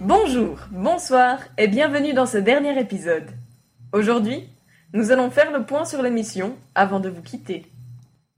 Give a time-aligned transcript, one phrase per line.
[0.00, 3.32] Bonsoir et bienvenue dans ce dernier épisode.
[3.92, 4.48] Aujourd'hui,
[4.94, 7.66] nous allons faire le point sur l'émission avant de vous quitter.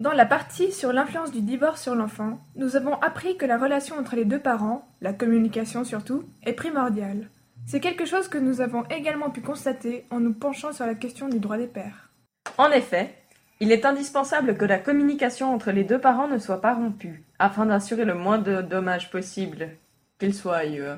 [0.00, 3.96] Dans la partie sur l'influence du divorce sur l'enfant, nous avons appris que la relation
[3.96, 7.28] entre les deux parents, la communication surtout, est primordiale.
[7.64, 11.28] C'est quelque chose que nous avons également pu constater en nous penchant sur la question
[11.28, 12.10] du droit des pères.
[12.58, 13.14] En effet,
[13.60, 17.66] il est indispensable que la communication entre les deux parents ne soit pas rompue, afin
[17.66, 19.68] d'assurer le moins de dommages possible,
[20.18, 20.96] qu'ils soient euh,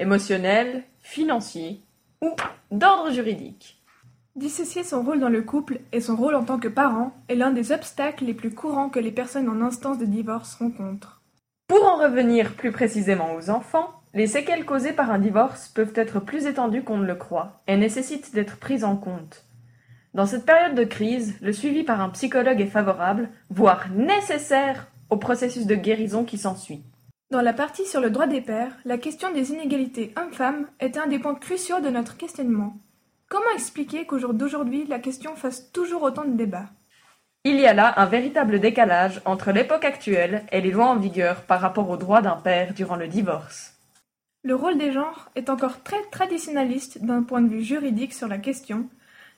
[0.00, 1.82] émotionnels, financiers
[2.22, 2.34] ou
[2.70, 3.80] d'ordre juridique.
[4.34, 7.50] Dissocier son rôle dans le couple et son rôle en tant que parent est l'un
[7.50, 11.20] des obstacles les plus courants que les personnes en instance de divorce rencontrent.
[11.68, 16.18] Pour en revenir plus précisément aux enfants, les séquelles causées par un divorce peuvent être
[16.18, 19.44] plus étendues qu'on ne le croit et nécessitent d'être prises en compte.
[20.14, 25.16] Dans cette période de crise, le suivi par un psychologue est favorable, voire nécessaire, au
[25.16, 26.82] processus de guérison qui s'ensuit.
[27.30, 31.06] Dans la partie sur le droit des pères, la question des inégalités hommes-femmes est un
[31.06, 32.76] des points cruciaux de notre questionnement.
[33.28, 36.70] Comment expliquer qu'au jour d'aujourd'hui, la question fasse toujours autant de débats?
[37.44, 41.42] Il y a là un véritable décalage entre l'époque actuelle et les lois en vigueur
[41.42, 43.78] par rapport aux droits d'un père durant le divorce.
[44.42, 48.38] Le rôle des genres est encore très traditionnaliste d'un point de vue juridique sur la
[48.38, 48.88] question,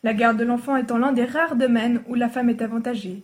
[0.02, 3.22] la garde de l'enfant étant l'un des rares domaines où la femme est avantagée.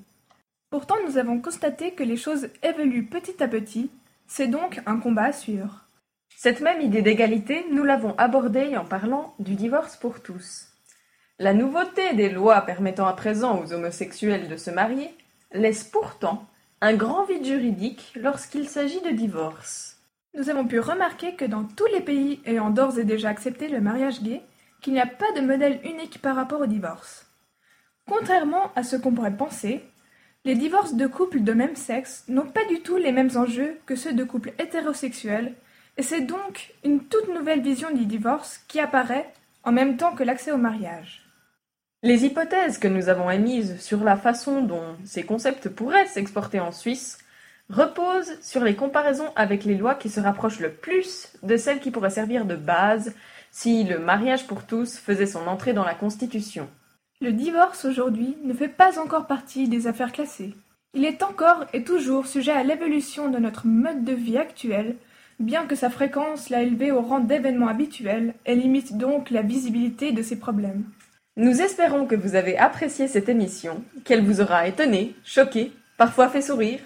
[0.69, 3.91] Pourtant nous avons constaté que les choses évoluent petit à petit,
[4.29, 5.89] c'est donc un combat à suivre.
[6.37, 10.69] Cette même idée d'égalité, nous l'avons abordée en parlant du divorce pour tous.
[11.41, 15.11] La nouveauté des lois permettant à présent aux homosexuels de se marier
[15.53, 16.47] laisse pourtant
[16.81, 19.97] un grand vide juridique lorsqu'il s'agit de divorce.
[20.35, 23.81] Nous avons pu remarquer que dans tous les pays ayant d'ores et déjà accepté le
[23.81, 24.43] mariage gay,
[24.83, 27.27] qu'il n'y a pas de modèle unique par rapport au divorce.
[28.07, 29.83] Contrairement à ce qu'on pourrait penser,
[30.49, 33.95] les divorces de couples de même sexe n'ont pas du tout les mêmes enjeux que
[33.95, 35.53] ceux de couples hétérosexuels,
[35.99, 39.31] et c'est donc une toute nouvelle vision du divorce qui apparaît
[39.63, 41.23] en même temps que l'accès au mariage.
[42.03, 46.73] Les hypothèses que nous avons émises sur la façon dont ces concepts pourraient s'exporter en
[46.73, 47.19] Suisse
[47.69, 51.91] reposent sur les comparaisons avec les lois qui se rapprochent le plus de celles qui
[51.91, 53.15] pourraient servir de base
[53.51, 56.71] si le mariage pour tous faisait son entrée dans la Constitution.
[57.21, 60.55] Le divorce aujourd'hui ne fait pas encore partie des affaires classées.
[60.95, 64.95] Il est encore et toujours sujet à l'évolution de notre mode de vie actuel,
[65.41, 70.13] bien que sa fréquence l'a élevé au rang d'événement habituel et limite donc la visibilité
[70.13, 70.85] de ces problèmes.
[71.37, 76.41] Nous espérons que vous avez apprécié cette émission, qu'elle vous aura étonné, choqué, parfois fait
[76.43, 76.81] sourire,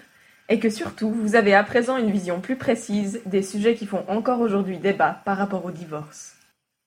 [0.49, 4.03] et que surtout vous avez à présent une vision plus précise des sujets qui font
[4.07, 6.35] encore aujourd'hui débat par rapport au divorce.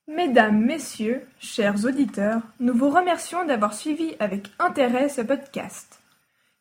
[0.09, 5.99] Mesdames, Messieurs, chers auditeurs, nous vous remercions d'avoir suivi avec intérêt ce podcast.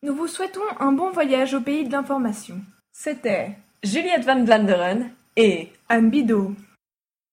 [0.02, 2.60] Nous vous souhaitons un bon voyage au pays de l'information.
[2.90, 6.10] C'était Juliette Van Vlanderen et Anne.